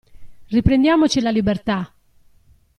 Riprendiamoci 0.49 1.21
la 1.21 1.29
libertà! 1.29 1.93